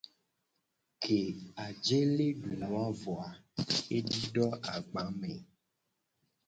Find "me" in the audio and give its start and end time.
5.19-5.33